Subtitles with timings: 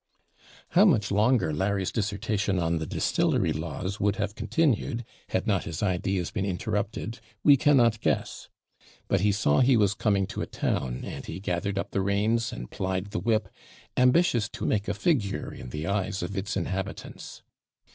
[0.69, 5.83] How much longer Larry's dissertation on the distillery laws would have continued, had not his
[5.83, 8.49] ideas been interrupted, we cannot guess;
[9.07, 12.51] but he saw he was coming to a town, and he gathered up the reins,
[12.51, 13.47] and plied the whip,
[13.95, 17.43] ambitious to make a figure in the eyes of its inhabitants.